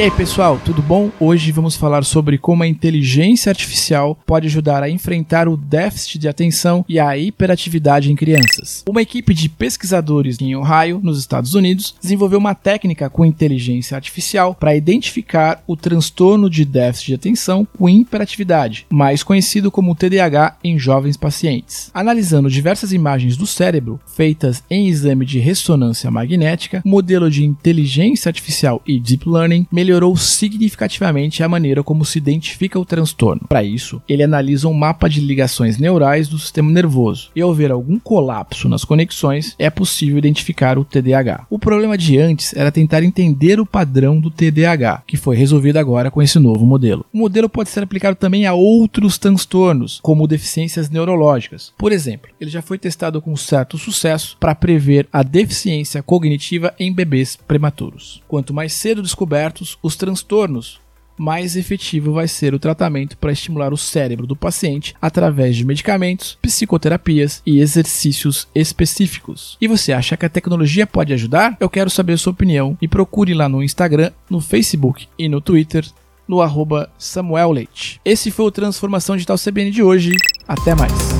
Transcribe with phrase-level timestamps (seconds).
[0.00, 1.10] E aí, pessoal, tudo bom?
[1.20, 6.26] Hoje vamos falar sobre como a inteligência artificial pode ajudar a enfrentar o déficit de
[6.26, 8.82] atenção e a hiperatividade em crianças.
[8.88, 14.54] Uma equipe de pesquisadores em Ohio, nos Estados Unidos, desenvolveu uma técnica com inteligência artificial
[14.54, 20.78] para identificar o transtorno de déficit de atenção com hiperatividade, mais conhecido como TDAH em
[20.78, 21.90] jovens pacientes.
[21.92, 28.80] Analisando diversas imagens do cérebro feitas em exame de ressonância magnética, modelo de inteligência artificial
[28.86, 33.46] e deep learning melhorou significativamente a maneira como se identifica o transtorno.
[33.48, 37.70] Para isso, ele analisa um mapa de ligações neurais do sistema nervoso e, ao ver
[37.70, 41.46] algum colapso nas conexões, é possível identificar o TDAH.
[41.48, 46.10] O problema de antes era tentar entender o padrão do TDAH, que foi resolvido agora
[46.10, 47.04] com esse novo modelo.
[47.12, 51.72] O modelo pode ser aplicado também a outros transtornos, como deficiências neurológicas.
[51.76, 56.92] Por exemplo, ele já foi testado com certo sucesso para prever a deficiência cognitiva em
[56.92, 58.22] bebês prematuros.
[58.28, 60.80] Quanto mais cedo descobertos os transtornos,
[61.20, 66.38] mais efetivo vai ser o tratamento para estimular o cérebro do paciente através de medicamentos,
[66.40, 69.58] psicoterapias e exercícios específicos.
[69.60, 71.56] E você acha que a tecnologia pode ajudar?
[71.60, 75.42] Eu quero saber a sua opinião e procure lá no Instagram, no Facebook e no
[75.42, 75.84] Twitter
[76.26, 78.00] no arroba Samuel Leite.
[78.04, 80.14] Esse foi o Transformação Digital CBN de hoje.
[80.46, 81.19] Até mais.